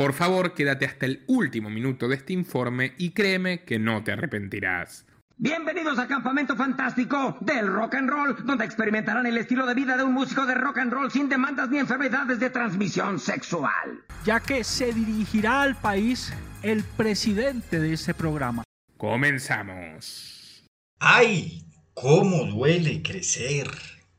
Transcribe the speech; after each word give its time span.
Por 0.00 0.14
favor, 0.14 0.54
quédate 0.54 0.86
hasta 0.86 1.04
el 1.04 1.24
último 1.26 1.68
minuto 1.68 2.08
de 2.08 2.16
este 2.16 2.32
informe 2.32 2.94
y 2.96 3.10
créeme 3.10 3.64
que 3.64 3.78
no 3.78 4.02
te 4.02 4.12
arrepentirás. 4.12 5.04
Bienvenidos 5.36 5.98
al 5.98 6.08
campamento 6.08 6.56
fantástico 6.56 7.36
del 7.42 7.66
rock 7.66 7.96
and 7.96 8.08
roll, 8.08 8.34
donde 8.46 8.64
experimentarán 8.64 9.26
el 9.26 9.36
estilo 9.36 9.66
de 9.66 9.74
vida 9.74 9.98
de 9.98 10.04
un 10.04 10.14
músico 10.14 10.46
de 10.46 10.54
rock 10.54 10.78
and 10.78 10.90
roll 10.90 11.10
sin 11.10 11.28
demandas 11.28 11.68
ni 11.68 11.76
enfermedades 11.76 12.40
de 12.40 12.48
transmisión 12.48 13.18
sexual. 13.18 14.02
Ya 14.24 14.40
que 14.40 14.64
se 14.64 14.90
dirigirá 14.94 15.60
al 15.60 15.76
país 15.76 16.32
el 16.62 16.82
presidente 16.82 17.78
de 17.78 17.92
este 17.92 18.14
programa. 18.14 18.64
Comenzamos. 18.96 20.64
¡Ay! 20.98 21.66
¿Cómo 21.92 22.46
duele 22.46 23.02
crecer? 23.02 23.68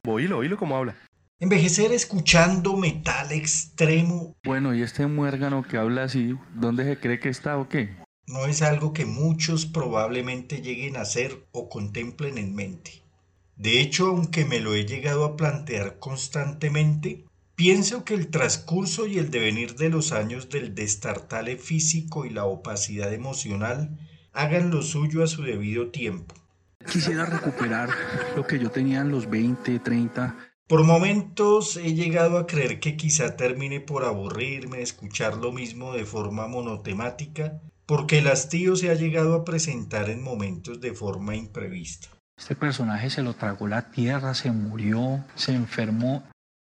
Oílo, 0.05 0.38
oílo 0.38 0.57
cómo 0.57 0.77
habla. 0.77 0.95
Envejecer 1.41 1.91
escuchando 1.91 2.77
metal 2.77 3.31
extremo 3.33 4.37
Bueno, 4.45 4.73
y 4.73 4.83
este 4.83 5.07
muérgano 5.07 5.63
que 5.63 5.77
habla 5.77 6.03
así, 6.03 6.35
¿dónde 6.55 6.85
se 6.85 6.99
cree 6.99 7.19
que 7.19 7.29
está 7.29 7.57
o 7.57 7.68
qué? 7.68 7.89
no 8.27 8.45
es 8.45 8.61
algo 8.61 8.93
que 8.93 9.05
muchos 9.05 9.65
probablemente 9.65 10.61
lleguen 10.61 10.96
a 10.96 11.01
hacer 11.01 11.46
o 11.51 11.68
contemplen 11.68 12.37
en 12.37 12.55
mente. 12.55 13.01
De 13.57 13.82
hecho, 13.82 14.07
aunque 14.07 14.46
me 14.46 14.61
lo 14.61 14.73
he 14.73 14.85
llegado 14.85 15.25
a 15.25 15.35
plantear 15.35 15.99
constantemente, 15.99 17.25
pienso 17.55 18.05
que 18.05 18.13
el 18.13 18.29
transcurso 18.29 19.05
y 19.05 19.18
el 19.18 19.32
devenir 19.32 19.75
de 19.75 19.89
los 19.89 20.13
años 20.13 20.49
del 20.49 20.73
destartale 20.73 21.57
físico 21.57 22.25
y 22.25 22.29
la 22.29 22.46
opacidad 22.46 23.11
emocional 23.13 23.97
hagan 24.32 24.71
lo 24.71 24.82
suyo 24.82 25.23
a 25.23 25.27
su 25.27 25.43
debido 25.43 25.89
tiempo. 25.89 26.33
Quisiera 26.89 27.25
recuperar 27.25 27.89
lo 28.35 28.47
que 28.47 28.60
yo 28.60 28.71
tenía 28.71 29.01
en 29.01 29.11
los 29.11 29.29
20, 29.29 29.79
30. 29.79 30.50
Por 30.68 30.83
momentos 30.86 31.75
he 31.78 31.93
llegado 31.93 32.38
a 32.38 32.47
creer 32.47 32.80
que 32.80 32.95
quizá 32.95 33.36
termine 33.36 33.80
por 33.81 34.06
aburrirme 34.06 34.78
de 34.78 34.83
escuchar 34.83 35.36
lo 35.36 35.52
mismo 35.52 35.94
de 35.94 36.06
forma 36.06 36.47
monotemática, 36.47 37.61
porque 37.86 38.19
el 38.19 38.28
hastío 38.28 38.75
se 38.75 38.89
ha 38.89 38.94
llegado 38.94 39.35
a 39.35 39.44
presentar 39.44 40.09
en 40.09 40.23
momentos 40.23 40.80
de 40.80 40.94
forma 40.94 41.35
imprevista. 41.35 42.08
Este 42.38 42.55
personaje 42.55 43.09
se 43.09 43.22
lo 43.22 43.33
tragó 43.33 43.67
la 43.67 43.91
tierra, 43.91 44.33
se 44.33 44.52
murió, 44.52 45.23
se 45.35 45.53
enfermó. 45.53 46.23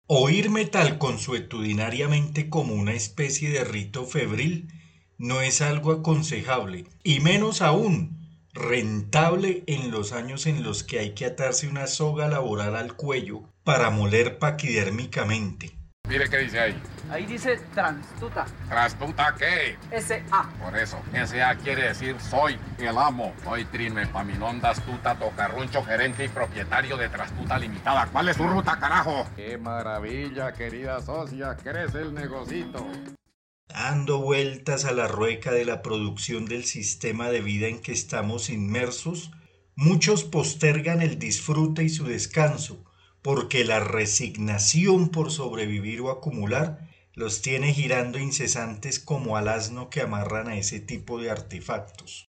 Oír 0.09 0.51
metal 0.51 0.99
consuetudinariamente 0.99 2.51
como 2.51 2.75
una 2.75 2.93
especie 2.93 3.51
de 3.51 3.65
rito 3.65 4.05
febril 4.05 4.69
no 5.17 5.41
es 5.41 5.63
algo 5.63 5.93
aconsejable, 5.93 6.85
y 7.05 7.21
menos 7.21 7.63
aún 7.63 8.22
rentable 8.53 9.65
en 9.67 9.91
los 9.91 10.13
años 10.13 10.47
en 10.47 10.63
los 10.63 10.85
que 10.85 10.99
hay 10.99 11.15
que 11.15 11.27
atarse 11.27 11.69
una 11.69 11.87
soga 11.87 12.29
laboral 12.29 12.77
al 12.77 12.95
cuello 12.95 13.43
para 13.65 13.91
moler 13.91 14.39
paquidérmicamente. 14.39 15.77
Mire 16.09 16.29
qué 16.29 16.39
dice 16.39 16.61
ahí. 16.61 16.83
Ahí 17.11 17.27
dice 17.27 17.59
transtuta. 17.75 18.45
¿Trastuta 18.69 19.35
qué? 19.39 19.77
S-A. 19.91 20.51
Por 20.63 20.77
eso, 20.77 21.01
SA 21.13 21.55
quiere 21.57 21.89
decir 21.89 22.17
soy 22.21 22.59
el 22.79 22.99
amo. 22.99 23.33
Soy 23.45 23.65
Trin 23.67 23.97
Epaminonda 23.99 24.71
Astuta 24.71 25.15
Tocarruncho, 25.15 25.83
gerente 25.85 26.25
y 26.25 26.29
propietario 26.29 26.97
de 26.97 27.09
Trastuta 27.09 27.59
Limitada. 27.59 28.07
¿Cuál 28.13 28.29
es 28.29 28.37
su 28.37 28.47
ruta, 28.47 28.79
carajo? 28.79 29.27
¡Qué 29.37 29.57
maravilla, 29.57 30.53
querida 30.53 31.01
socia! 31.01 31.57
Crece 31.57 32.01
el 32.01 32.13
negocito. 32.13 32.87
Dando 33.69 34.19
vueltas 34.19 34.85
a 34.85 34.93
la 34.93 35.09
rueca 35.09 35.53
de 35.53 35.65
la 35.65 35.83
producción 35.83 36.45
del 36.45 36.65
sistema 36.65 37.31
de 37.31 37.41
vida 37.41 37.69
en 37.69 37.81
que 37.81 37.93
estamos 37.93 38.51
inmersos, 38.51 39.31
muchos 39.75 40.25
postergan 40.25 41.03
el 41.03 41.19
disfrute 41.19 41.85
y 41.85 41.89
su 41.89 42.05
descanso, 42.05 42.85
porque 43.23 43.65
la 43.65 43.81
resignación 43.81 45.09
por 45.09 45.31
sobrevivir 45.31 46.01
o 46.01 46.11
acumular 46.11 46.89
los 47.15 47.43
tiene 47.43 47.73
girando 47.73 48.19
incesantes 48.19 48.99
como 48.99 49.37
al 49.37 49.49
asno 49.49 49.91
que 49.91 50.01
amarran 50.01 50.49
a 50.49 50.57
ese 50.57 50.81
tipo 50.81 51.21
de 51.21 51.31
artefactos. 51.31 52.27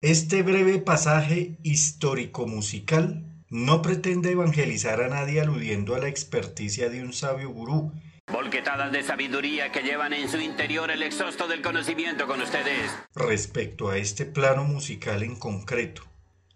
Este 0.00 0.42
breve 0.42 0.78
pasaje 0.78 1.58
histórico-musical 1.62 3.31
no 3.52 3.82
pretende 3.82 4.30
evangelizar 4.30 5.02
a 5.02 5.08
nadie 5.08 5.42
aludiendo 5.42 5.94
a 5.94 5.98
la 5.98 6.08
experticia 6.08 6.88
de 6.88 7.02
un 7.02 7.12
sabio 7.12 7.50
gurú, 7.50 7.92
Volquetadas 8.32 8.92
de 8.92 9.02
sabiduría 9.02 9.72
que 9.72 9.82
llevan 9.82 10.14
en 10.14 10.26
su 10.30 10.38
interior 10.38 10.90
el 10.90 11.02
exhausto 11.02 11.48
del 11.48 11.60
conocimiento 11.60 12.26
con 12.26 12.40
ustedes. 12.40 12.90
respecto 13.14 13.90
a 13.90 13.98
este 13.98 14.24
plano 14.24 14.64
musical 14.64 15.22
en 15.22 15.36
concreto. 15.36 16.02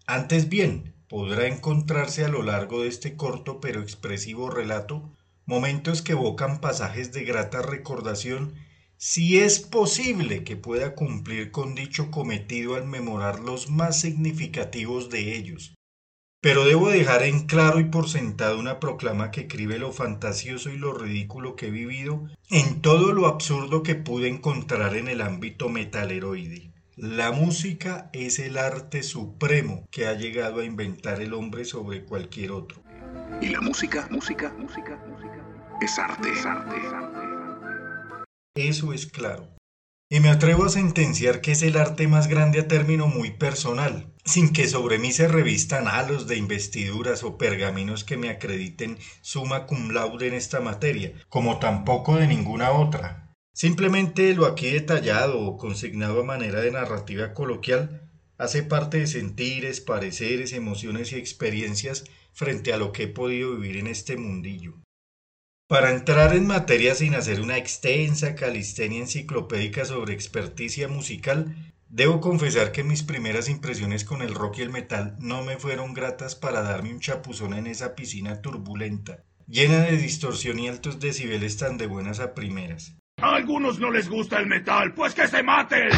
Antes 0.07 0.49
bien, 0.49 0.95
podrá 1.07 1.45
encontrarse 1.45 2.25
a 2.25 2.29
lo 2.29 2.41
largo 2.41 2.81
de 2.81 2.87
este 2.87 3.15
corto 3.15 3.61
pero 3.61 3.81
expresivo 3.81 4.49
relato 4.49 5.13
momentos 5.45 6.01
que 6.01 6.13
evocan 6.13 6.61
pasajes 6.61 7.11
de 7.11 7.25
grata 7.25 7.61
recordación 7.61 8.55
si 8.97 9.37
es 9.37 9.59
posible 9.59 10.43
que 10.43 10.55
pueda 10.55 10.95
cumplir 10.95 11.51
con 11.51 11.75
dicho 11.75 12.09
cometido 12.09 12.73
al 12.73 12.85
memorar 12.85 13.39
los 13.39 13.69
más 13.69 13.99
significativos 13.99 15.11
de 15.11 15.35
ellos. 15.35 15.76
Pero 16.47 16.63
debo 16.63 16.89
dejar 16.89 17.23
en 17.23 17.45
claro 17.45 17.81
y 17.81 17.83
por 17.83 18.07
sentado 18.07 18.57
una 18.57 18.79
proclama 18.79 19.31
que 19.31 19.41
escribe 19.41 19.79
lo 19.79 19.91
fantasioso 19.91 20.69
y 20.69 20.77
lo 20.77 20.93
ridículo 20.93 21.57
que 21.57 21.67
he 21.67 21.71
vivido 21.71 22.25
en 22.49 22.81
todo 22.81 23.11
lo 23.11 23.27
absurdo 23.27 23.83
que 23.83 23.95
pude 23.95 24.29
encontrar 24.29 24.95
en 24.95 25.09
el 25.09 25.19
ámbito 25.19 25.67
metaleroide. 25.67 26.71
La 26.95 27.33
música 27.33 28.09
es 28.13 28.39
el 28.39 28.57
arte 28.57 29.03
supremo 29.03 29.83
que 29.91 30.07
ha 30.07 30.13
llegado 30.13 30.61
a 30.61 30.63
inventar 30.63 31.21
el 31.21 31.33
hombre 31.33 31.65
sobre 31.65 32.05
cualquier 32.05 32.51
otro. 32.51 32.81
Y 33.41 33.49
la 33.49 33.59
música, 33.59 34.07
música, 34.09 34.55
música, 34.57 35.03
música 35.05 35.45
es 35.81 35.99
arte, 35.99 36.31
es 36.31 36.45
arte, 36.45 36.77
es 36.77 36.93
arte. 36.93 37.27
Eso 38.55 38.93
es 38.93 39.05
claro. 39.05 39.56
Y 40.09 40.21
me 40.21 40.29
atrevo 40.29 40.63
a 40.63 40.69
sentenciar 40.69 41.41
que 41.41 41.51
es 41.51 41.61
el 41.63 41.75
arte 41.75 42.07
más 42.07 42.29
grande 42.29 42.61
a 42.61 42.67
término 42.69 43.07
muy 43.07 43.31
personal, 43.31 44.13
sin 44.23 44.53
que 44.53 44.69
sobre 44.69 44.99
mí 44.99 45.11
se 45.11 45.27
revistan 45.27 45.89
halos 45.89 46.27
de 46.27 46.37
investiduras 46.37 47.23
o 47.23 47.37
pergaminos 47.37 48.05
que 48.05 48.15
me 48.15 48.29
acrediten 48.29 48.97
summa 49.19 49.65
cum 49.65 49.89
laude 49.89 50.27
en 50.27 50.33
esta 50.33 50.61
materia, 50.61 51.11
como 51.27 51.59
tampoco 51.59 52.15
de 52.15 52.27
ninguna 52.27 52.71
otra. 52.71 53.33
Simplemente 53.53 54.33
lo 54.33 54.45
aquí 54.45 54.69
detallado 54.69 55.41
o 55.41 55.57
consignado 55.57 56.21
a 56.21 56.23
manera 56.23 56.61
de 56.61 56.71
narrativa 56.71 57.33
coloquial 57.33 58.09
hace 58.37 58.63
parte 58.63 58.99
de 58.99 59.07
sentires, 59.07 59.81
pareceres, 59.81 60.53
emociones 60.53 61.11
y 61.11 61.15
experiencias 61.15 62.05
frente 62.31 62.71
a 62.71 62.77
lo 62.77 62.93
que 62.93 63.03
he 63.03 63.07
podido 63.07 63.57
vivir 63.57 63.75
en 63.75 63.87
este 63.87 64.15
mundillo. 64.15 64.75
Para 65.67 65.91
entrar 65.91 66.33
en 66.33 66.47
materia 66.47 66.95
sin 66.95 67.13
hacer 67.13 67.41
una 67.41 67.57
extensa 67.57 68.35
calistenia 68.35 69.01
enciclopédica 69.01 69.83
sobre 69.83 70.13
experticia 70.13 70.87
musical, 70.87 71.57
debo 71.89 72.21
confesar 72.21 72.71
que 72.71 72.85
mis 72.85 73.03
primeras 73.03 73.49
impresiones 73.49 74.05
con 74.05 74.21
el 74.21 74.33
rock 74.33 74.59
y 74.59 74.61
el 74.61 74.69
metal 74.69 75.17
no 75.19 75.43
me 75.43 75.57
fueron 75.57 75.93
gratas 75.93 76.35
para 76.35 76.61
darme 76.61 76.93
un 76.93 77.01
chapuzón 77.01 77.53
en 77.53 77.67
esa 77.67 77.95
piscina 77.95 78.41
turbulenta, 78.41 79.25
llena 79.45 79.79
de 79.79 79.97
distorsión 79.97 80.57
y 80.57 80.69
altos 80.69 81.01
decibeles 81.01 81.57
tan 81.57 81.77
de 81.77 81.87
buenas 81.87 82.21
a 82.21 82.33
primeras. 82.33 82.95
A 83.21 83.35
algunos 83.35 83.77
no 83.77 83.91
les 83.91 84.07
gusta 84.07 84.39
el 84.39 84.47
metal, 84.47 84.93
pues 84.93 85.13
que 85.13 85.27
se 85.27 85.43
maten. 85.43 85.89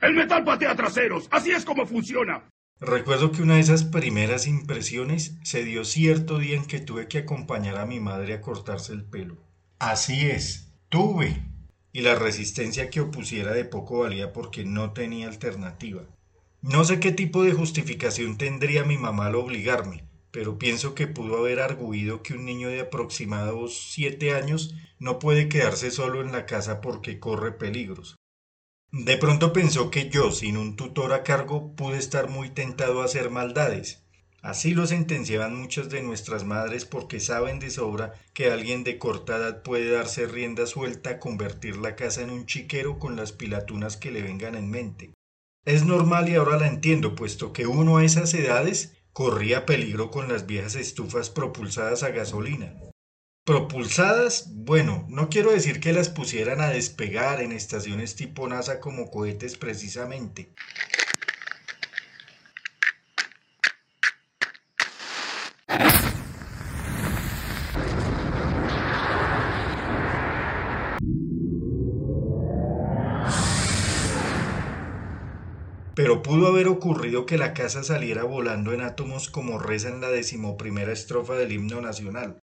El 0.00 0.14
metal 0.14 0.44
patea 0.44 0.76
traseros, 0.76 1.26
así 1.32 1.50
es 1.50 1.64
como 1.64 1.84
funciona. 1.86 2.40
Recuerdo 2.80 3.32
que 3.32 3.42
una 3.42 3.54
de 3.54 3.60
esas 3.60 3.82
primeras 3.82 4.46
impresiones 4.46 5.36
se 5.42 5.64
dio 5.64 5.84
cierto 5.84 6.38
día 6.38 6.54
en 6.54 6.64
que 6.64 6.78
tuve 6.78 7.08
que 7.08 7.18
acompañar 7.18 7.76
a 7.76 7.86
mi 7.86 7.98
madre 7.98 8.34
a 8.34 8.40
cortarse 8.40 8.92
el 8.92 9.04
pelo. 9.04 9.36
Así 9.80 10.30
es, 10.30 10.68
tuve. 10.88 11.42
Y 11.92 12.02
la 12.02 12.14
resistencia 12.14 12.88
que 12.88 13.00
opusiera 13.00 13.52
de 13.52 13.64
poco 13.64 14.00
valía 14.00 14.32
porque 14.32 14.64
no 14.64 14.92
tenía 14.92 15.26
alternativa. 15.26 16.02
No 16.62 16.84
sé 16.84 17.00
qué 17.00 17.10
tipo 17.10 17.42
de 17.42 17.52
justificación 17.52 18.38
tendría 18.38 18.84
mi 18.84 18.96
mamá 18.96 19.26
al 19.26 19.34
obligarme, 19.34 20.04
pero 20.30 20.56
pienso 20.56 20.94
que 20.94 21.08
pudo 21.08 21.38
haber 21.38 21.58
arguido 21.58 22.22
que 22.22 22.34
un 22.34 22.44
niño 22.44 22.68
de 22.68 22.82
aproximados 22.82 23.90
siete 23.92 24.34
años 24.34 24.76
no 25.00 25.18
puede 25.18 25.48
quedarse 25.48 25.90
solo 25.90 26.20
en 26.20 26.30
la 26.30 26.46
casa 26.46 26.80
porque 26.80 27.18
corre 27.18 27.50
peligros. 27.50 28.16
De 28.90 29.18
pronto 29.18 29.52
pensó 29.52 29.90
que 29.90 30.08
yo, 30.08 30.32
sin 30.32 30.56
un 30.56 30.74
tutor 30.74 31.12
a 31.12 31.22
cargo, 31.22 31.74
pude 31.76 31.98
estar 31.98 32.30
muy 32.30 32.48
tentado 32.48 33.02
a 33.02 33.04
hacer 33.04 33.28
maldades. 33.28 34.02
Así 34.40 34.72
lo 34.72 34.86
sentenciaban 34.86 35.54
muchas 35.54 35.90
de 35.90 36.00
nuestras 36.00 36.44
madres 36.44 36.86
porque 36.86 37.20
saben 37.20 37.58
de 37.58 37.68
sobra 37.68 38.14
que 38.32 38.50
alguien 38.50 38.84
de 38.84 38.96
corta 38.96 39.36
edad 39.36 39.62
puede 39.62 39.90
darse 39.90 40.26
rienda 40.26 40.64
suelta 40.64 41.10
a 41.10 41.18
convertir 41.18 41.76
la 41.76 41.96
casa 41.96 42.22
en 42.22 42.30
un 42.30 42.46
chiquero 42.46 42.98
con 42.98 43.14
las 43.14 43.32
pilatunas 43.32 43.98
que 43.98 44.10
le 44.10 44.22
vengan 44.22 44.54
en 44.54 44.70
mente. 44.70 45.12
Es 45.66 45.84
normal 45.84 46.30
y 46.30 46.36
ahora 46.36 46.56
la 46.56 46.68
entiendo, 46.68 47.14
puesto 47.14 47.52
que 47.52 47.66
uno 47.66 47.98
a 47.98 48.04
esas 48.04 48.32
edades 48.32 48.96
corría 49.12 49.66
peligro 49.66 50.10
con 50.10 50.28
las 50.28 50.46
viejas 50.46 50.76
estufas 50.76 51.28
propulsadas 51.28 52.04
a 52.04 52.08
gasolina. 52.08 52.74
Propulsadas, 53.48 54.52
bueno, 54.54 55.06
no 55.08 55.30
quiero 55.30 55.50
decir 55.50 55.80
que 55.80 55.94
las 55.94 56.10
pusieran 56.10 56.60
a 56.60 56.68
despegar 56.68 57.40
en 57.40 57.52
estaciones 57.52 58.14
tipo 58.14 58.46
NASA 58.46 58.78
como 58.78 59.10
cohetes 59.10 59.56
precisamente. 59.56 60.52
Pero 75.94 76.22
pudo 76.22 76.48
haber 76.48 76.68
ocurrido 76.68 77.24
que 77.24 77.38
la 77.38 77.54
casa 77.54 77.82
saliera 77.82 78.24
volando 78.24 78.74
en 78.74 78.82
átomos 78.82 79.30
como 79.30 79.58
reza 79.58 79.88
en 79.88 80.02
la 80.02 80.10
decimoprimera 80.10 80.92
estrofa 80.92 81.32
del 81.36 81.52
himno 81.52 81.80
nacional. 81.80 82.42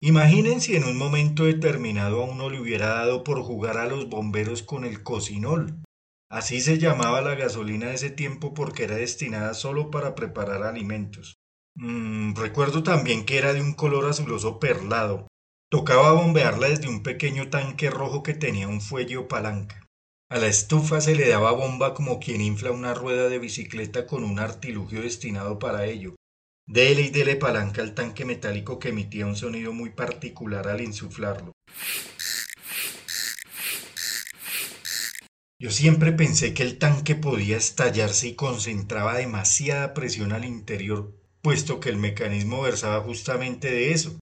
Imaginen 0.00 0.60
si 0.60 0.76
en 0.76 0.84
un 0.84 0.96
momento 0.96 1.44
determinado 1.44 2.22
a 2.22 2.30
uno 2.30 2.48
le 2.48 2.60
hubiera 2.60 2.88
dado 2.88 3.24
por 3.24 3.42
jugar 3.42 3.76
a 3.76 3.86
los 3.86 4.08
bomberos 4.08 4.62
con 4.62 4.84
el 4.84 5.02
cocinol. 5.02 5.82
Así 6.30 6.60
se 6.60 6.78
llamaba 6.78 7.22
la 7.22 7.34
gasolina 7.34 7.88
de 7.88 7.94
ese 7.94 8.10
tiempo 8.10 8.54
porque 8.54 8.84
era 8.84 8.96
destinada 8.96 9.52
solo 9.54 9.90
para 9.90 10.14
preparar 10.14 10.62
alimentos. 10.62 11.38
Mm, 11.76 12.34
recuerdo 12.34 12.82
también 12.82 13.26
que 13.26 13.36
era 13.36 13.52
de 13.52 13.60
un 13.60 13.74
color 13.74 14.06
azuloso 14.06 14.58
perlado. 14.58 15.26
Tocaba 15.70 16.12
bombearla 16.12 16.68
desde 16.68 16.88
un 16.88 17.02
pequeño 17.02 17.50
tanque 17.50 17.90
rojo 17.90 18.22
que 18.22 18.32
tenía 18.32 18.66
un 18.66 18.80
fuelle 18.80 19.18
o 19.18 19.28
palanca. 19.28 19.86
A 20.30 20.38
la 20.38 20.46
estufa 20.46 21.00
se 21.00 21.14
le 21.14 21.28
daba 21.28 21.52
bomba 21.52 21.92
como 21.92 22.18
quien 22.18 22.40
infla 22.40 22.70
una 22.70 22.94
rueda 22.94 23.28
de 23.28 23.38
bicicleta 23.38 24.06
con 24.06 24.24
un 24.24 24.38
artilugio 24.38 25.02
destinado 25.02 25.58
para 25.58 25.84
ello. 25.84 26.16
Dele 26.66 27.02
y 27.02 27.10
dele 27.10 27.36
palanca 27.36 27.82
al 27.82 27.94
tanque 27.94 28.24
metálico 28.24 28.78
que 28.78 28.88
emitía 28.88 29.26
un 29.26 29.36
sonido 29.36 29.72
muy 29.72 29.90
particular 29.90 30.68
al 30.68 30.80
insuflarlo. 30.80 31.52
Yo 35.58 35.70
siempre 35.70 36.12
pensé 36.12 36.54
que 36.54 36.62
el 36.62 36.78
tanque 36.78 37.14
podía 37.14 37.56
estallarse 37.56 38.28
y 38.28 38.34
concentraba 38.34 39.16
demasiada 39.16 39.94
presión 39.94 40.32
al 40.32 40.44
interior, 40.44 41.14
puesto 41.46 41.78
que 41.78 41.90
el 41.90 41.96
mecanismo 41.96 42.62
versaba 42.62 43.04
justamente 43.04 43.70
de 43.70 43.92
eso. 43.92 44.18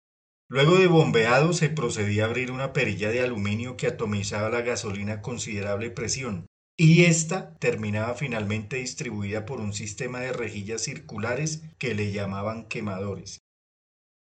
Luego 0.50 0.76
de 0.76 0.88
bombeado 0.88 1.54
se 1.54 1.70
procedía 1.70 2.24
a 2.24 2.26
abrir 2.26 2.50
una 2.50 2.74
perilla 2.74 3.08
de 3.08 3.22
aluminio 3.22 3.78
que 3.78 3.86
atomizaba 3.86 4.50
la 4.50 4.60
gasolina 4.60 5.14
a 5.14 5.22
considerable 5.22 5.88
presión, 5.88 6.44
y 6.78 7.04
esta 7.04 7.56
terminaba 7.60 8.12
finalmente 8.12 8.76
distribuida 8.76 9.46
por 9.46 9.62
un 9.62 9.72
sistema 9.72 10.20
de 10.20 10.34
rejillas 10.34 10.82
circulares 10.82 11.62
que 11.78 11.94
le 11.94 12.12
llamaban 12.12 12.68
quemadores. 12.68 13.38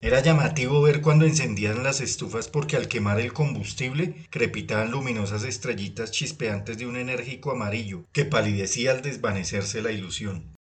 Era 0.01 0.23
llamativo 0.23 0.81
ver 0.81 1.03
cuando 1.03 1.27
encendían 1.27 1.83
las 1.83 2.01
estufas 2.01 2.49
porque 2.49 2.77
al 2.77 2.89
quemar 2.89 3.21
el 3.21 3.35
combustible 3.35 4.27
crepitaban 4.31 4.93
luminosas 4.93 5.45
estrellitas 5.45 6.11
chispeantes 6.11 6.79
de 6.79 6.87
un 6.87 6.97
enérgico 6.97 7.51
amarillo 7.51 8.07
que 8.13 8.25
palidecía 8.25 8.93
al 8.93 9.03
desvanecerse 9.03 9.83
la 9.83 9.93
ilusión. 9.93 10.58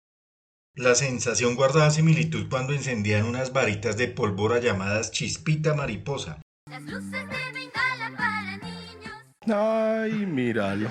La 0.76 0.96
sensación 0.96 1.56
guardaba 1.56 1.92
similitud 1.92 2.50
cuando 2.50 2.74
encendían 2.74 3.26
unas 3.26 3.54
varitas 3.54 3.96
de 3.98 4.08
pólvora 4.08 4.60
llamadas 4.60 5.12
chispita 5.12 5.74
mariposa. 5.74 6.42
Las 6.70 6.82
luces 6.82 7.12
de 7.12 7.72
para 7.74 8.58
niños. 8.58 9.14
Ay, 9.48 10.26
míralo 10.26 10.90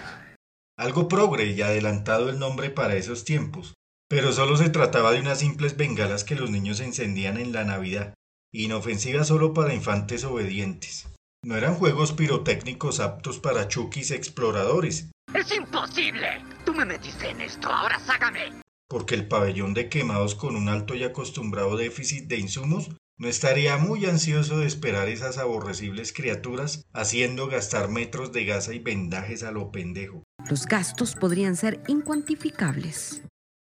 algo 0.82 1.06
progre 1.06 1.46
y 1.46 1.62
adelantado 1.62 2.28
el 2.28 2.38
nombre 2.38 2.70
para 2.70 2.96
esos 2.96 3.24
tiempos, 3.24 3.74
pero 4.08 4.32
solo 4.32 4.56
se 4.56 4.68
trataba 4.68 5.12
de 5.12 5.20
unas 5.20 5.38
simples 5.38 5.76
bengalas 5.76 6.24
que 6.24 6.34
los 6.34 6.50
niños 6.50 6.80
encendían 6.80 7.38
en 7.38 7.52
la 7.52 7.64
Navidad, 7.64 8.14
inofensivas 8.52 9.28
solo 9.28 9.54
para 9.54 9.74
infantes 9.74 10.24
obedientes. 10.24 11.06
No 11.44 11.56
eran 11.56 11.74
juegos 11.74 12.12
pirotécnicos 12.12 13.00
aptos 13.00 13.38
para 13.38 13.68
chukis 13.68 14.10
exploradores. 14.10 15.10
¡Es 15.34 15.54
imposible! 15.54 16.44
Tú 16.64 16.74
me 16.74 16.84
metiste 16.84 17.30
en 17.30 17.40
esto, 17.40 17.68
ahora 17.68 17.98
sácame. 18.00 18.60
Porque 18.92 19.14
el 19.14 19.26
pabellón 19.26 19.72
de 19.72 19.88
quemados 19.88 20.34
con 20.34 20.54
un 20.54 20.68
alto 20.68 20.94
y 20.94 21.02
acostumbrado 21.02 21.78
déficit 21.78 22.28
de 22.28 22.36
insumos 22.36 22.90
no 23.16 23.26
estaría 23.26 23.78
muy 23.78 24.04
ansioso 24.04 24.58
de 24.58 24.66
esperar 24.66 25.08
esas 25.08 25.38
aborrecibles 25.38 26.12
criaturas 26.12 26.84
haciendo 26.92 27.46
gastar 27.46 27.88
metros 27.88 28.32
de 28.32 28.44
gasa 28.44 28.74
y 28.74 28.80
vendajes 28.80 29.44
a 29.44 29.50
lo 29.50 29.72
pendejo. 29.72 30.24
Los 30.50 30.66
gastos 30.66 31.14
podrían 31.14 31.56
ser 31.56 31.82
incuantificables. 31.88 33.22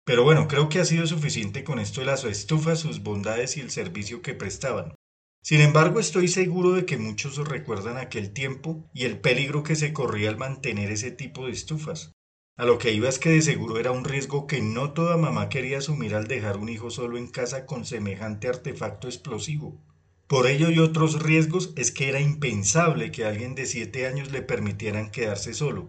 Pero 0.04 0.24
bueno, 0.24 0.46
creo 0.46 0.68
que 0.68 0.80
ha 0.80 0.84
sido 0.84 1.06
suficiente 1.06 1.64
con 1.64 1.78
esto 1.78 2.02
de 2.02 2.06
las 2.06 2.22
estufas, 2.24 2.80
sus 2.80 3.02
bondades 3.02 3.56
y 3.56 3.62
el 3.62 3.70
servicio 3.70 4.20
que 4.20 4.34
prestaban. 4.34 4.94
Sin 5.42 5.62
embargo, 5.62 6.00
estoy 6.00 6.28
seguro 6.28 6.72
de 6.72 6.84
que 6.84 6.98
muchos 6.98 7.38
recuerdan 7.38 7.96
aquel 7.96 8.34
tiempo 8.34 8.90
y 8.92 9.06
el 9.06 9.18
peligro 9.18 9.62
que 9.62 9.74
se 9.74 9.94
corría 9.94 10.28
al 10.28 10.36
mantener 10.36 10.90
ese 10.90 11.10
tipo 11.10 11.46
de 11.46 11.52
estufas. 11.52 12.12
A 12.56 12.64
lo 12.64 12.78
que 12.78 12.92
iba 12.92 13.08
es 13.08 13.18
que 13.18 13.30
de 13.30 13.42
seguro 13.42 13.80
era 13.80 13.90
un 13.90 14.04
riesgo 14.04 14.46
que 14.46 14.62
no 14.62 14.92
toda 14.92 15.16
mamá 15.16 15.48
quería 15.48 15.78
asumir 15.78 16.14
al 16.14 16.28
dejar 16.28 16.56
un 16.56 16.68
hijo 16.68 16.88
solo 16.88 17.18
en 17.18 17.26
casa 17.26 17.66
con 17.66 17.84
semejante 17.84 18.46
artefacto 18.46 19.08
explosivo. 19.08 19.82
Por 20.28 20.46
ello 20.46 20.70
y 20.70 20.78
otros 20.78 21.20
riesgos 21.20 21.72
es 21.76 21.90
que 21.90 22.08
era 22.08 22.20
impensable 22.20 23.10
que 23.10 23.24
a 23.24 23.28
alguien 23.28 23.56
de 23.56 23.66
siete 23.66 24.06
años 24.06 24.30
le 24.30 24.40
permitieran 24.40 25.10
quedarse 25.10 25.52
solo, 25.52 25.88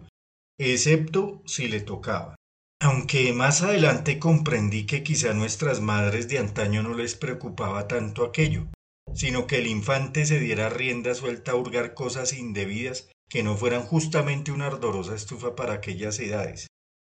excepto 0.58 1.40
si 1.46 1.68
le 1.68 1.80
tocaba. 1.80 2.34
Aunque 2.80 3.32
más 3.32 3.62
adelante 3.62 4.18
comprendí 4.18 4.86
que 4.86 5.04
quizá 5.04 5.34
nuestras 5.34 5.80
madres 5.80 6.28
de 6.28 6.38
antaño 6.38 6.82
no 6.82 6.94
les 6.94 7.14
preocupaba 7.14 7.86
tanto 7.86 8.24
aquello, 8.24 8.66
sino 9.14 9.46
que 9.46 9.58
el 9.58 9.68
infante 9.68 10.26
se 10.26 10.40
diera 10.40 10.68
rienda 10.68 11.14
suelta 11.14 11.52
a 11.52 11.54
hurgar 11.54 11.94
cosas 11.94 12.32
indebidas 12.32 13.08
que 13.28 13.42
no 13.42 13.56
fueran 13.56 13.82
justamente 13.82 14.52
una 14.52 14.66
ardorosa 14.66 15.14
estufa 15.14 15.56
para 15.56 15.74
aquellas 15.74 16.18
edades. 16.20 16.66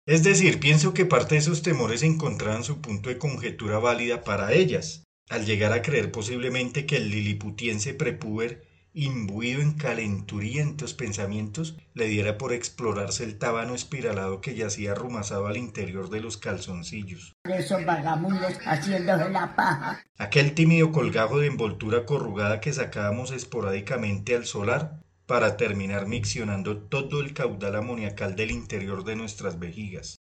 Es 0.08 0.24
decir, 0.24 0.60
pienso 0.60 0.94
que 0.94 1.06
parte 1.06 1.36
de 1.36 1.40
esos 1.40 1.62
temores 1.62 2.04
encontraban 2.04 2.64
su 2.64 2.82
punto 2.82 3.10
de 3.10 3.18
conjetura 3.18 3.78
válida 3.78 4.24
para 4.24 4.52
ellas, 4.52 5.04
al 5.30 5.46
llegar 5.46 5.74
a 5.74 5.82
creer 5.82 6.12
posiblemente 6.12 6.86
que 6.86 6.98
el 6.98 7.10
liliputiense 7.10 7.94
prepuber, 7.94 8.68
imbuido 8.94 9.62
en 9.62 9.74
calenturientos 9.74 10.94
pensamientos, 10.94 11.78
le 11.94 12.08
diera 12.08 12.38
por 12.38 12.52
explorarse 12.52 13.24
el 13.24 13.38
tábano 13.38 13.74
espiralado 13.74 14.42
que 14.42 14.56
yacía 14.56 14.92
arrumazado 14.92 15.48
al 15.48 15.56
interior 15.56 16.10
de 16.10 16.20
los 16.20 16.36
calzoncillos. 16.36 17.34
Esos 17.46 17.86
vagabundos 17.86 18.54
haciéndose 18.66 19.30
la 19.30 19.56
paja. 19.56 20.04
Aquel 20.18 20.54
tímido 20.56 20.92
colgajo 20.92 21.40
de 21.40 21.48
envoltura 21.48 22.06
corrugada 22.06 22.60
que 22.60 22.74
sacábamos 22.74 23.32
esporádicamente 23.32 24.36
al 24.36 24.46
solar 24.46 25.00
para 25.26 25.58
terminar 25.58 26.08
miccionando 26.08 26.78
todo 26.78 27.22
el 27.22 27.34
caudal 27.34 27.76
amoniacal 27.76 28.36
del 28.36 28.52
interior 28.52 29.04
de 29.04 29.16
nuestras 29.16 29.60
vejigas. 29.60 30.18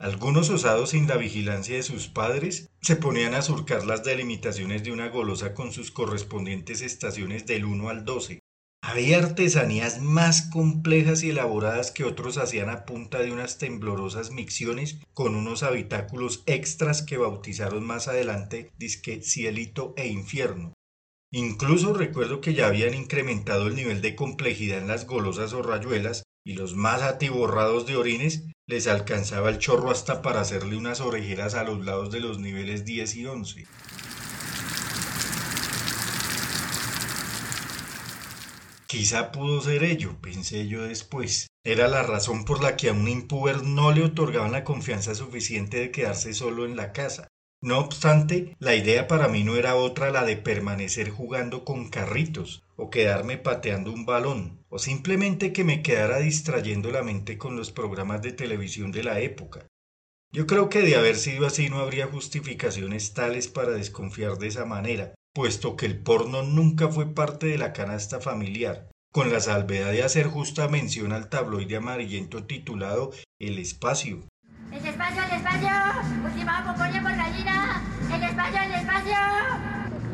Algunos 0.00 0.48
osados 0.48 0.90
sin 0.90 1.08
la 1.08 1.16
vigilancia 1.16 1.74
de 1.74 1.82
sus 1.82 2.06
padres 2.06 2.70
se 2.80 2.94
ponían 2.94 3.34
a 3.34 3.42
surcar 3.42 3.84
las 3.84 4.04
delimitaciones 4.04 4.84
de 4.84 4.92
una 4.92 5.08
golosa 5.08 5.54
con 5.54 5.72
sus 5.72 5.90
correspondientes 5.90 6.82
estaciones 6.82 7.46
del 7.46 7.64
1 7.64 7.88
al 7.88 8.04
12, 8.04 8.40
había 8.88 9.18
artesanías 9.18 10.00
más 10.00 10.40
complejas 10.40 11.22
y 11.22 11.28
elaboradas 11.28 11.90
que 11.90 12.04
otros 12.04 12.38
hacían 12.38 12.70
a 12.70 12.86
punta 12.86 13.18
de 13.18 13.30
unas 13.30 13.58
temblorosas 13.58 14.30
micciones 14.30 14.98
con 15.12 15.34
unos 15.34 15.62
habitáculos 15.62 16.42
extras 16.46 17.02
que 17.02 17.18
bautizaron 17.18 17.84
más 17.84 18.08
adelante 18.08 18.72
disque 18.78 19.20
cielito 19.22 19.92
e 19.98 20.06
infierno. 20.06 20.72
Incluso 21.30 21.92
recuerdo 21.92 22.40
que 22.40 22.54
ya 22.54 22.66
habían 22.66 22.94
incrementado 22.94 23.66
el 23.66 23.76
nivel 23.76 24.00
de 24.00 24.16
complejidad 24.16 24.78
en 24.78 24.88
las 24.88 25.06
golosas 25.06 25.52
o 25.52 25.62
rayuelas 25.62 26.22
y 26.42 26.54
los 26.54 26.74
más 26.74 27.02
atiborrados 27.02 27.86
de 27.86 27.96
orines 27.96 28.46
les 28.66 28.86
alcanzaba 28.86 29.50
el 29.50 29.58
chorro 29.58 29.90
hasta 29.90 30.22
para 30.22 30.40
hacerle 30.40 30.78
unas 30.78 31.02
orejeras 31.02 31.54
a 31.54 31.62
los 31.62 31.84
lados 31.84 32.10
de 32.10 32.20
los 32.20 32.38
niveles 32.38 32.86
10 32.86 33.16
y 33.16 33.26
11. 33.26 33.66
Quizá 38.88 39.32
pudo 39.32 39.60
ser 39.60 39.84
ello, 39.84 40.16
pensé 40.22 40.66
yo 40.66 40.84
después. 40.84 41.48
Era 41.62 41.88
la 41.88 42.02
razón 42.02 42.46
por 42.46 42.62
la 42.62 42.74
que 42.74 42.88
a 42.88 42.94
un 42.94 43.06
impuber 43.06 43.62
no 43.62 43.92
le 43.92 44.02
otorgaban 44.02 44.52
la 44.52 44.64
confianza 44.64 45.14
suficiente 45.14 45.78
de 45.78 45.90
quedarse 45.90 46.32
solo 46.32 46.64
en 46.64 46.74
la 46.74 46.90
casa. 46.92 47.28
No 47.60 47.80
obstante, 47.80 48.56
la 48.58 48.74
idea 48.74 49.06
para 49.06 49.28
mí 49.28 49.44
no 49.44 49.56
era 49.56 49.74
otra 49.74 50.10
la 50.10 50.24
de 50.24 50.38
permanecer 50.38 51.10
jugando 51.10 51.66
con 51.66 51.90
carritos, 51.90 52.62
o 52.76 52.88
quedarme 52.88 53.36
pateando 53.36 53.92
un 53.92 54.06
balón, 54.06 54.64
o 54.70 54.78
simplemente 54.78 55.52
que 55.52 55.64
me 55.64 55.82
quedara 55.82 56.20
distrayendo 56.20 56.90
la 56.90 57.02
mente 57.02 57.36
con 57.36 57.56
los 57.56 57.70
programas 57.70 58.22
de 58.22 58.32
televisión 58.32 58.90
de 58.90 59.04
la 59.04 59.20
época. 59.20 59.66
Yo 60.32 60.46
creo 60.46 60.70
que 60.70 60.80
de 60.80 60.96
haber 60.96 61.16
sido 61.16 61.46
así 61.46 61.68
no 61.68 61.80
habría 61.80 62.06
justificaciones 62.06 63.12
tales 63.12 63.48
para 63.48 63.72
desconfiar 63.72 64.38
de 64.38 64.46
esa 64.46 64.64
manera, 64.64 65.14
puesto 65.38 65.76
que 65.76 65.86
el 65.86 65.96
porno 65.96 66.42
nunca 66.42 66.88
fue 66.88 67.14
parte 67.14 67.46
de 67.46 67.58
la 67.58 67.72
canasta 67.72 68.18
familiar, 68.18 68.90
con 69.12 69.30
la 69.30 69.38
salvedad 69.38 69.92
de 69.92 70.02
hacer 70.02 70.26
justa 70.26 70.66
mención 70.66 71.12
al 71.12 71.28
tabloide 71.28 71.76
amarillento 71.76 72.42
titulado 72.42 73.12
El 73.38 73.60
Espacio. 73.60 74.24
¡El 74.72 74.84
espacio, 74.84 75.22
el 75.22 75.36
espacio! 75.36 75.68
¡Última 76.24 76.74
por 76.74 77.16
gallina! 77.16 77.84
¡El 78.12 78.22
espacio! 78.24 78.60
despacio, 78.60 78.78
despacio! 78.78 79.16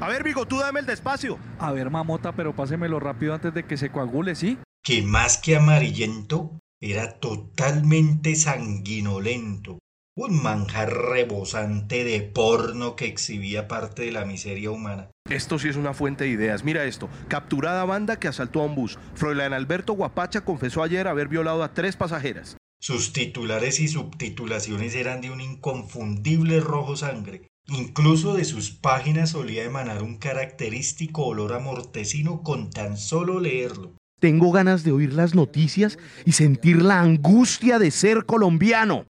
A 0.02 0.09
ver, 0.09 0.23
Vigo, 0.23 0.45
tú 0.45 0.59
dame 0.59 0.81
el 0.81 0.87
despacio. 0.87 1.38
A 1.59 1.73
ver, 1.73 1.88
mamota, 1.88 2.33
pero 2.33 2.54
pásemelo 2.54 3.00
rápido 3.00 3.33
antes 3.33 3.54
de 3.54 3.64
que 3.64 3.78
se 3.78 3.90
coagule, 3.90 4.35
¿sí? 4.35 4.59
Que 4.83 5.00
más 5.00 5.38
que 5.38 5.57
amarillento, 5.57 6.59
era 6.83 7.19
totalmente 7.19 8.37
sanguinolento. 8.37 9.78
Un 10.16 10.40
manjar 10.40 10.92
rebosante 10.92 12.04
de 12.04 12.21
porno 12.21 12.94
que 12.94 13.06
exhibía 13.06 13.66
parte 13.66 14.02
de 14.02 14.12
la 14.12 14.25
miseria 14.25 14.71
humana. 14.71 15.11
Esto 15.28 15.59
sí 15.59 15.68
es 15.68 15.75
una 15.75 15.92
fuente 15.92 16.23
de 16.23 16.30
ideas. 16.30 16.62
Mira 16.62 16.85
esto. 16.85 17.09
Capturada 17.26 17.85
banda 17.85 18.21
que 18.21 18.28
asaltó 18.28 18.61
a 18.61 18.66
un 18.66 18.76
bus. 18.76 18.97
Froilán 19.14 19.52
Alberto 19.52 19.94
Guapacha 19.94 20.42
confesó 20.42 20.85
ayer 20.85 21.09
haber 21.09 21.26
violado 21.26 21.64
a 21.64 21.75
tres 21.75 21.97
pasajeras. 21.97 22.56
Sus 22.80 23.12
titulares 23.12 23.80
y 23.80 23.88
subtitulaciones 23.88 24.94
eran 24.94 25.21
de 25.21 25.30
un 25.30 25.40
inconfundible 25.40 26.61
rojo 26.61 26.94
sangre. 26.94 27.49
Incluso 27.66 28.35
de 28.35 28.44
sus 28.44 28.71
páginas 28.71 29.30
solía 29.30 29.64
emanar 29.64 30.04
un 30.04 30.18
característico 30.18 31.25
olor 31.25 31.54
a 31.54 31.59
mortecino 31.59 32.42
con 32.44 32.71
tan 32.71 32.99
solo 32.99 33.40
leerlo. 33.40 33.97
Tengo 34.21 34.52
ganas 34.52 34.85
de 34.85 34.92
oír 34.92 35.12
las 35.12 35.35
noticias 35.35 35.99
y 36.25 36.33
sentir 36.33 36.83
la 36.83 37.00
angustia 37.00 37.80
de 37.80 37.90
ser 37.90 38.26
colombiano. 38.26 39.06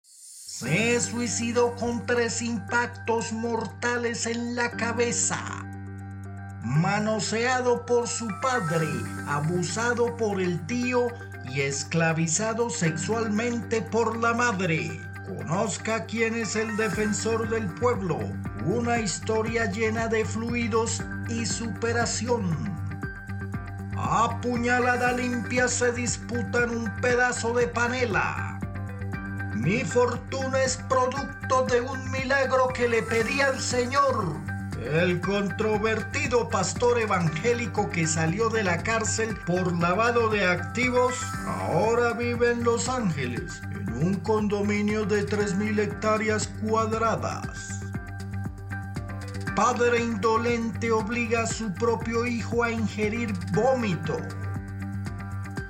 Se 0.62 1.00
suicidó 1.00 1.75
con 1.75 2.07
tres 2.07 2.40
impactos 2.40 3.33
mortales 3.33 4.26
en 4.26 4.54
la 4.54 4.71
cabeza. 4.71 5.40
Manoseado 6.62 7.85
por 7.85 8.07
su 8.07 8.28
padre, 8.40 8.87
abusado 9.26 10.16
por 10.16 10.40
el 10.40 10.64
tío 10.66 11.09
y 11.50 11.62
esclavizado 11.62 12.71
sexualmente 12.71 13.83
por 13.83 14.16
la 14.19 14.35
madre. 14.35 15.00
Conozca 15.26 16.07
quién 16.07 16.37
es 16.37 16.54
el 16.54 16.76
defensor 16.76 17.49
del 17.49 17.66
pueblo. 17.66 18.21
Una 18.64 19.00
historia 19.00 19.69
llena 19.69 20.07
de 20.07 20.25
fluidos 20.25 21.02
y 21.28 21.45
superación. 21.45 22.57
A 23.97 24.40
puñalada 24.40 25.11
limpia 25.11 25.66
se 25.66 25.90
disputan 25.90 26.71
un 26.71 26.88
pedazo 27.00 27.52
de 27.52 27.66
panela. 27.66 28.51
Mi 29.62 29.85
fortuna 29.85 30.61
es 30.61 30.76
producto 30.88 31.64
de 31.66 31.81
un 31.81 32.11
milagro 32.11 32.66
que 32.75 32.88
le 32.88 33.00
pedí 33.00 33.40
al 33.40 33.61
Señor. 33.61 34.35
El 34.92 35.21
controvertido 35.21 36.49
pastor 36.49 36.99
evangélico 36.99 37.88
que 37.88 38.09
salió 38.09 38.49
de 38.49 38.64
la 38.64 38.83
cárcel 38.83 39.38
por 39.47 39.73
lavado 39.78 40.28
de 40.31 40.45
activos 40.45 41.14
ahora 41.47 42.12
vive 42.12 42.50
en 42.50 42.64
Los 42.64 42.88
Ángeles, 42.88 43.62
en 43.71 44.04
un 44.04 44.14
condominio 44.16 45.07
de 45.07 45.25
3.000 45.25 45.78
hectáreas 45.78 46.49
cuadradas. 46.66 47.83
Padre 49.54 50.00
indolente 50.00 50.90
obliga 50.90 51.42
a 51.42 51.47
su 51.47 51.73
propio 51.75 52.26
hijo 52.26 52.64
a 52.64 52.73
ingerir 52.73 53.33
vómito. 53.52 54.16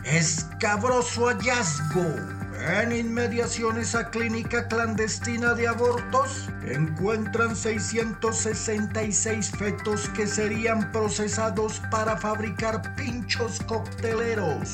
Escabroso 0.05 1.27
hallazgo. 1.27 2.42
En 2.65 2.93
inmediaciones 2.93 3.97
a 3.97 4.09
clínica 4.11 4.69
clandestina 4.69 5.53
de 5.55 5.67
abortos 5.67 6.49
encuentran 6.65 7.57
666 7.57 9.51
fetos 9.51 10.09
que 10.11 10.29
serían 10.29 10.93
procesados 10.93 11.83
para 11.91 12.17
fabricar 12.17 12.95
pinchos 12.95 13.59
cocteleros. 13.67 14.69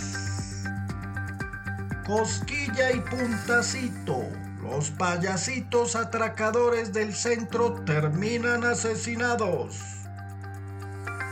Cosquilla 2.07 2.92
y 2.92 3.00
puntacito. 3.00 4.28
Los 4.62 4.90
payasitos 4.90 5.97
atracadores 5.97 6.92
del 6.92 7.14
centro 7.14 7.73
terminan 7.87 8.64
asesinados. 8.64 9.80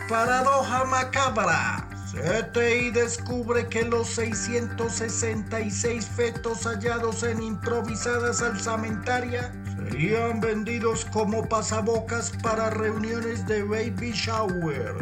Paradoja 0.09 0.85
macabra. 0.87 1.96
CTI 2.17 2.91
descubre 2.93 3.69
que 3.69 3.85
los 3.85 4.09
666 4.09 6.07
fetos 6.07 6.65
hallados 6.65 7.23
en 7.23 7.43
improvisada 7.43 8.33
salsamentaria 8.33 9.53
serían 9.77 10.41
vendidos 10.41 11.05
como 11.05 11.47
pasabocas 11.47 12.33
para 12.43 12.71
reuniones 12.71 13.47
de 13.47 13.63
baby 13.65 14.13
shower. 14.13 14.95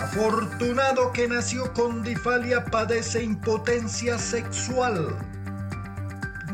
Afortunado 0.00 1.12
que 1.12 1.28
nació 1.28 1.70
con 1.74 2.02
difalia 2.02 2.64
padece 2.64 3.22
impotencia 3.22 4.18
sexual. 4.18 5.14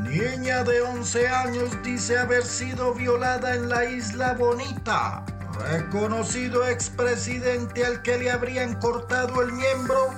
Niña 0.01 0.65
de 0.65 0.83
11 0.83 1.29
años 1.29 1.71
dice 1.85 2.19
haber 2.19 2.45
sido 2.45 2.93
violada 2.93 3.55
en 3.55 3.69
la 3.69 3.85
Isla 3.85 4.35
Bonita. 4.35 5.25
Reconocido 5.71 6.67
expresidente 6.67 7.85
al 7.85 8.03
que 8.03 8.19
le 8.19 8.31
habrían 8.31 8.75
cortado 8.81 9.43
el 9.43 9.53
miembro 9.53 10.09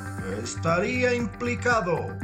estaría 0.42 1.14
implicado. 1.14 2.16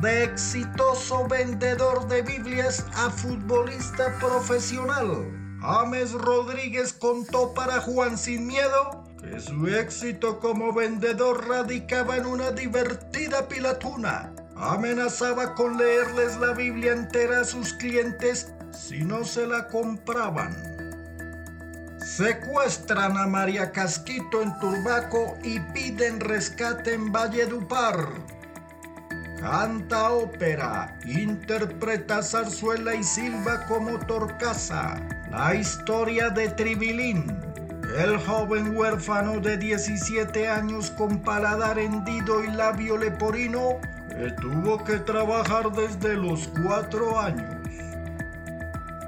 De 0.00 0.24
exitoso 0.24 1.26
vendedor 1.28 2.06
de 2.08 2.22
Biblias 2.22 2.84
a 2.94 3.10
futbolista 3.10 4.12
profesional, 4.18 5.30
James 5.60 6.12
Rodríguez 6.12 6.92
contó 6.92 7.54
para 7.54 7.80
Juan 7.80 8.18
Sin 8.18 8.46
Miedo 8.46 9.04
que 9.22 9.40
su 9.40 9.66
éxito 9.68 10.40
como 10.40 10.74
vendedor 10.74 11.48
radicaba 11.48 12.16
en 12.16 12.26
una 12.26 12.50
divertida 12.50 13.48
pilatuna. 13.48 14.34
Amenazaba 14.56 15.54
con 15.54 15.78
leerles 15.78 16.36
la 16.36 16.52
Biblia 16.52 16.92
entera 16.92 17.40
a 17.40 17.44
sus 17.44 17.72
clientes 17.74 18.52
si 18.72 19.02
no 19.02 19.24
se 19.24 19.46
la 19.46 19.68
compraban. 19.68 20.73
Secuestran 22.04 23.16
a 23.16 23.26
María 23.26 23.72
Casquito 23.72 24.42
en 24.42 24.56
Turbaco 24.58 25.38
y 25.42 25.58
piden 25.58 26.20
rescate 26.20 26.92
en 26.92 27.10
Valledupar. 27.10 27.96
Canta 29.40 30.10
ópera, 30.10 30.98
interpreta 31.06 32.22
zarzuela 32.22 32.94
y 32.94 33.02
silba 33.02 33.64
como 33.66 33.98
Torcaza. 34.00 34.96
La 35.30 35.54
historia 35.54 36.28
de 36.28 36.50
Tribilín, 36.50 37.24
el 37.96 38.18
joven 38.18 38.76
huérfano 38.76 39.40
de 39.40 39.56
17 39.56 40.46
años 40.46 40.90
con 40.90 41.22
paladar 41.22 41.78
hendido 41.78 42.44
y 42.44 42.48
labio 42.48 42.98
leporino 42.98 43.80
que 44.10 44.30
tuvo 44.42 44.84
que 44.84 44.98
trabajar 44.98 45.72
desde 45.72 46.16
los 46.16 46.48
4 46.66 47.18
años. 47.18 47.53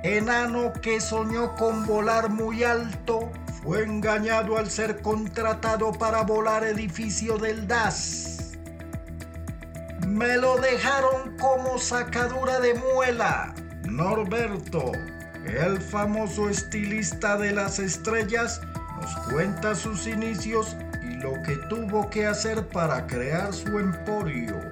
Enano 0.07 0.73
que 0.83 1.01
soñó 1.01 1.57
con 1.57 1.85
volar 1.85 2.31
muy 2.31 2.63
alto 2.63 3.29
fue 3.61 3.83
engañado 3.83 4.57
al 4.57 4.71
ser 4.71 5.03
contratado 5.03 5.91
para 5.91 6.23
volar 6.23 6.63
edificio 6.63 7.39
del 7.39 7.67
DAS. 7.67 8.53
Me 10.07 10.37
lo 10.37 10.59
dejaron 10.59 11.37
como 11.39 11.77
sacadura 11.79 12.61
de 12.61 12.75
muela. 12.75 13.53
Norberto, 13.83 14.93
el 15.45 15.81
famoso 15.81 16.49
estilista 16.49 17.37
de 17.37 17.51
las 17.51 17.81
estrellas, 17.81 18.61
nos 19.01 19.17
cuenta 19.33 19.75
sus 19.75 20.07
inicios 20.07 20.77
y 21.03 21.15
lo 21.17 21.33
que 21.43 21.57
tuvo 21.69 22.09
que 22.11 22.27
hacer 22.27 22.69
para 22.69 23.09
crear 23.09 23.53
su 23.53 23.77
emporio. 23.81 24.66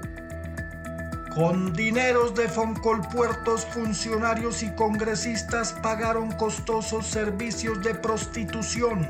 Con 1.34 1.72
dineros 1.72 2.32
de 2.36 2.48
Foncolpuertos, 2.48 3.66
funcionarios 3.66 4.62
y 4.62 4.70
congresistas 4.76 5.72
pagaron 5.82 6.30
costosos 6.32 7.08
servicios 7.08 7.82
de 7.82 7.92
prostitución. 7.92 9.04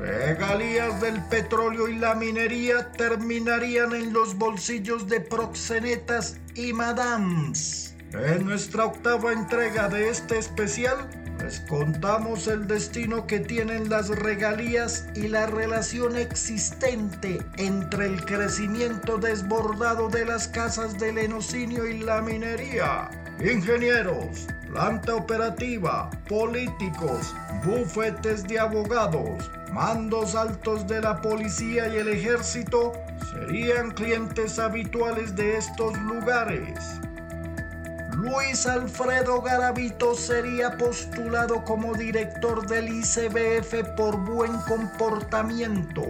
Regalías 0.00 1.00
del 1.00 1.22
petróleo 1.26 1.88
y 1.88 1.98
la 1.98 2.16
minería 2.16 2.90
terminarían 2.92 3.94
en 3.94 4.12
los 4.12 4.36
bolsillos 4.36 5.06
de 5.06 5.20
proxenetas 5.20 6.36
y 6.56 6.72
madams. 6.72 7.94
En 8.12 8.44
nuestra 8.44 8.86
octava 8.86 9.32
entrega 9.32 9.88
de 9.88 10.08
este 10.08 10.38
especial, 10.38 11.08
contamos 11.68 12.46
el 12.46 12.66
destino 12.66 13.26
que 13.26 13.38
tienen 13.38 13.90
las 13.90 14.08
regalías 14.08 15.06
y 15.14 15.28
la 15.28 15.46
relación 15.46 16.16
existente 16.16 17.38
entre 17.58 18.06
el 18.06 18.24
crecimiento 18.24 19.18
desbordado 19.18 20.08
de 20.08 20.24
las 20.24 20.48
casas 20.48 20.98
del 20.98 21.18
enocinio 21.18 21.86
y 21.86 21.98
la 21.98 22.22
minería. 22.22 23.10
Ingenieros, 23.40 24.46
planta 24.70 25.14
operativa, 25.14 26.10
políticos, 26.28 27.34
bufetes 27.64 28.44
de 28.44 28.58
abogados, 28.58 29.50
mandos 29.72 30.34
altos 30.34 30.86
de 30.86 31.00
la 31.00 31.20
policía 31.20 31.88
y 31.88 31.96
el 31.98 32.08
ejército 32.08 32.92
serían 33.32 33.90
clientes 33.90 34.58
habituales 34.58 35.36
de 35.36 35.58
estos 35.58 35.98
lugares. 35.98 37.00
Luis 38.24 38.64
Alfredo 38.64 39.42
Garavito 39.42 40.14
sería 40.14 40.78
postulado 40.78 41.62
como 41.62 41.92
director 41.92 42.66
del 42.66 42.88
ICBF 42.88 43.96
por 43.98 44.16
buen 44.16 44.56
comportamiento. 44.66 46.02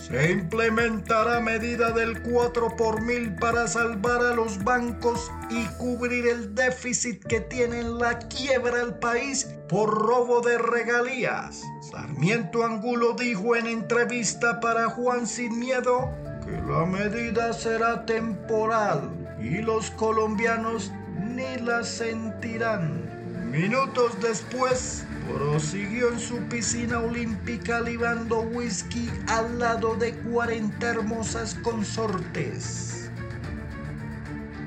Se 0.00 0.30
implementará 0.30 1.40
medida 1.40 1.90
del 1.90 2.22
4 2.22 2.76
por 2.76 3.02
mil 3.02 3.34
para 3.34 3.66
salvar 3.66 4.22
a 4.22 4.32
los 4.32 4.62
bancos 4.62 5.28
y 5.50 5.66
cubrir 5.76 6.28
el 6.28 6.54
déficit 6.54 7.24
que 7.24 7.40
tiene 7.40 7.80
en 7.80 7.98
la 7.98 8.20
quiebra 8.20 8.80
el 8.80 8.94
país 8.94 9.48
por 9.68 9.90
robo 9.90 10.40
de 10.40 10.58
regalías. 10.58 11.62
Sarmiento 11.90 12.64
Angulo 12.64 13.14
dijo 13.14 13.56
en 13.56 13.66
entrevista 13.66 14.60
para 14.60 14.88
Juan 14.88 15.26
Sin 15.26 15.58
Miedo 15.58 16.12
que 16.44 16.52
la 16.52 16.86
medida 16.86 17.52
será 17.52 18.06
temporal 18.06 19.23
y 19.44 19.58
los 19.58 19.90
colombianos 19.90 20.90
ni 21.22 21.58
la 21.58 21.84
sentirán. 21.84 23.50
Minutos 23.50 24.18
después, 24.20 25.04
prosiguió 25.32 26.08
en 26.08 26.18
su 26.18 26.38
piscina 26.48 26.98
olímpica 26.98 27.80
libando 27.80 28.40
whisky 28.40 29.10
al 29.28 29.58
lado 29.58 29.94
de 29.96 30.14
40 30.14 30.88
hermosas 30.88 31.54
consortes. 31.62 33.10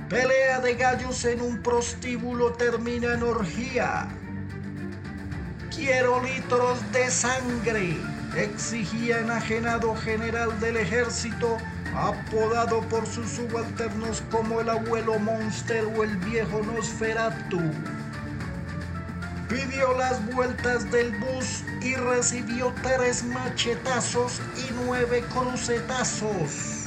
Pelea 0.10 0.60
de 0.62 0.76
gallos 0.76 1.26
en 1.26 1.42
un 1.42 1.62
prostíbulo 1.62 2.54
termina 2.54 3.14
en 3.14 3.24
orgía. 3.24 4.08
Quiero 5.76 6.24
litros 6.24 6.80
de 6.94 7.10
sangre, 7.10 7.98
exigía 8.38 9.20
enajenado 9.20 9.96
general 9.96 10.58
del 10.60 10.78
ejército, 10.78 11.58
apodado 11.98 12.82
por 12.90 13.06
sus 13.06 13.30
subalternos 13.30 14.22
como 14.32 14.62
el 14.62 14.70
abuelo 14.70 15.20
Monster 15.20 15.86
o 15.98 16.04
el 16.04 16.16
viejo 16.18 16.62
Nosferatu 16.64 17.60
pidió 19.48 19.98
las 19.98 20.26
vueltas 20.34 20.90
del 20.92 21.12
bus 21.20 21.64
y 21.82 21.96
recibió 21.96 22.74
tres 22.84 23.24
machetazos 23.24 24.42
y 24.58 24.74
nueve 24.86 25.24
crucetazos. 25.34 26.86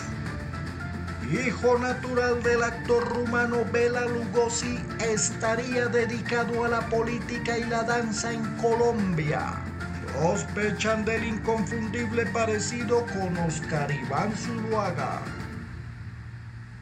Hijo 1.31 1.79
natural 1.79 2.43
del 2.43 2.63
actor 2.63 3.09
rumano 3.09 3.65
Bela 3.73 4.05
Lugosi, 4.07 4.81
estaría 4.99 5.87
dedicado 5.87 6.65
a 6.65 6.69
la 6.69 6.81
política 6.89 7.57
y 7.57 7.65
la 7.65 7.85
danza 7.85 8.33
en 8.33 8.45
Colombia. 8.57 9.70
Sospechan 10.13 11.05
del 11.05 11.25
inconfundible 11.25 12.27
parecido 12.27 13.07
con 13.07 13.37
Oscar 13.39 13.91
Iván 13.91 14.37
Zuluaga. 14.37 15.23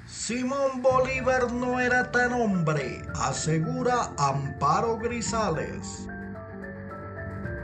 Simón 0.06 0.82
Bolívar 0.82 1.52
no 1.52 1.78
era 1.78 2.11
tan 2.11 2.32
hombre, 2.32 3.02
asegura 3.14 4.11
Amparo 4.18 4.99
Grisales. 4.99 6.08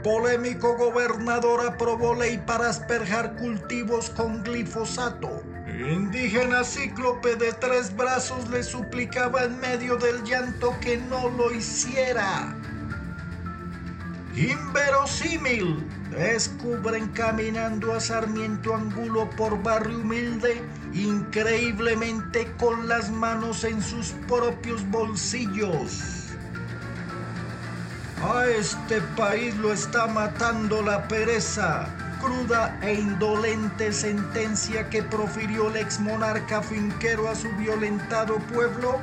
Polémico 0.03 0.77
gobernador 0.77 1.67
aprobó 1.67 2.13
ley 2.13 2.37
para 2.45 2.69
asperjar 2.69 3.35
cultivos 3.35 4.09
con 4.11 4.43
glifosato. 4.43 5.43
Indígena 5.67 6.63
cíclope 6.63 7.35
de 7.35 7.51
tres 7.53 7.93
brazos 7.95 8.47
le 8.49 8.63
suplicaba 8.63 9.43
en 9.43 9.59
medio 9.59 9.97
del 9.97 10.23
llanto 10.23 10.75
que 10.79 10.97
no 10.97 11.29
lo 11.29 11.51
hiciera. 11.51 12.55
Inverosímil. 14.35 15.87
Descubren 16.11 17.07
caminando 17.09 17.93
a 17.93 17.99
Sarmiento 17.99 18.75
Angulo 18.75 19.29
por 19.31 19.61
barrio 19.63 19.99
humilde, 19.99 20.61
increíblemente 20.93 22.51
con 22.57 22.87
las 22.87 23.09
manos 23.11 23.63
en 23.63 23.81
sus 23.81 24.09
propios 24.27 24.89
bolsillos. 24.89 26.33
A 28.29 28.47
este 28.47 29.01
país 29.15 29.55
lo 29.55 29.71
está 29.71 30.07
matando 30.07 30.81
la 30.81 31.07
pereza, 31.07 31.87
cruda 32.21 32.77
e 32.81 32.93
indolente 32.93 33.93
sentencia 33.93 34.89
que 34.89 35.03
profirió 35.03 35.69
el 35.69 35.77
ex 35.77 35.99
monarca 35.99 36.61
finquero 36.61 37.29
a 37.29 37.35
su 37.35 37.49
violentado 37.53 38.37
pueblo 38.53 38.99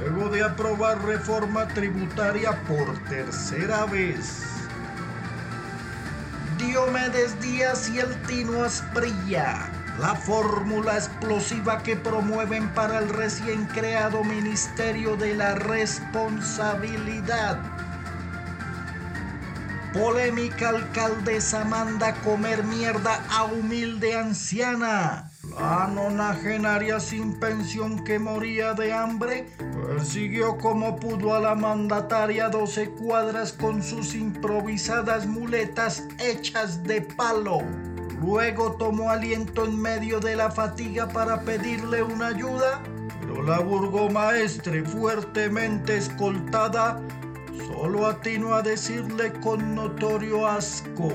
luego 0.00 0.28
de 0.28 0.42
aprobar 0.44 1.04
reforma 1.04 1.66
tributaria 1.68 2.52
por 2.62 2.96
tercera 3.08 3.84
vez. 3.86 4.57
Diomedes 6.78 7.34
Díaz 7.40 7.88
y 7.88 7.98
el 7.98 8.22
Tino 8.22 8.62
Asprilla, 8.62 9.68
la 9.98 10.14
fórmula 10.14 10.94
explosiva 10.94 11.82
que 11.82 11.96
promueven 11.96 12.68
para 12.68 13.00
el 13.00 13.08
recién 13.08 13.66
creado 13.66 14.22
Ministerio 14.22 15.16
de 15.16 15.34
la 15.34 15.56
Responsabilidad. 15.56 17.58
Polémica 19.92 20.68
alcaldesa 20.68 21.64
manda 21.64 22.14
comer 22.22 22.62
mierda 22.62 23.24
a 23.28 23.46
humilde 23.46 24.16
anciana. 24.16 25.27
La 25.60 25.88
nonagenaria 25.88 27.00
sin 27.00 27.34
pensión 27.34 28.04
que 28.04 28.20
moría 28.20 28.74
de 28.74 28.92
hambre 28.92 29.46
persiguió 29.74 30.56
como 30.56 30.94
pudo 30.94 31.34
a 31.34 31.40
la 31.40 31.56
mandataria 31.56 32.48
12 32.48 32.90
cuadras 32.90 33.52
con 33.54 33.82
sus 33.82 34.14
improvisadas 34.14 35.26
muletas 35.26 36.04
hechas 36.20 36.84
de 36.84 37.02
palo. 37.02 37.58
Luego 38.20 38.76
tomó 38.76 39.10
aliento 39.10 39.64
en 39.64 39.80
medio 39.80 40.20
de 40.20 40.36
la 40.36 40.48
fatiga 40.48 41.08
para 41.08 41.40
pedirle 41.40 42.04
una 42.04 42.28
ayuda, 42.28 42.80
pero 43.20 43.42
la 43.42 43.58
burgomaestre, 43.58 44.84
fuertemente 44.84 45.96
escoltada, 45.96 47.00
solo 47.66 48.06
atinó 48.06 48.54
a 48.54 48.62
decirle 48.62 49.32
con 49.40 49.74
notorio 49.74 50.46
asco, 50.46 51.10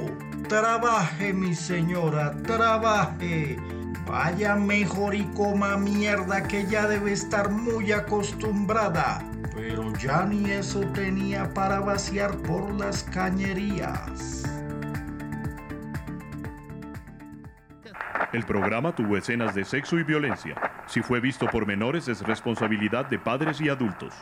trabaje 0.50 1.32
mi 1.32 1.56
señora, 1.56 2.36
trabaje. 2.44 3.58
Vaya 4.06 4.56
mejor 4.56 5.16
y 5.16 5.24
coma 5.36 5.78
mierda 5.78 6.44
que 6.44 6.66
ya 6.66 6.88
debe 6.88 7.14
estar 7.14 7.50
muy 7.50 7.92
acostumbrada. 7.92 9.24
Pero 9.56 9.94
ya 9.94 10.26
ni 10.26 10.52
eso 10.52 10.82
tenía 10.94 11.54
para 11.54 11.80
vaciar 11.80 12.36
por 12.40 12.74
las 12.74 13.04
cañerías. 13.04 14.44
El 18.34 18.44
programa 18.46 18.96
tuvo 18.96 19.16
escenas 19.16 19.54
de 19.54 19.64
sexo 19.64 20.00
y 20.00 20.04
violencia. 20.04 20.56
Si 20.88 21.02
fue 21.02 21.20
visto 21.20 21.46
por 21.46 21.68
menores 21.68 22.08
es 22.08 22.22
responsabilidad 22.22 23.06
de 23.06 23.20
padres 23.20 23.62
y 23.62 23.70
adultos. 23.70 24.16